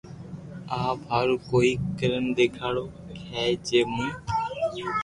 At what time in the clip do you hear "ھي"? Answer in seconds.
3.27-3.45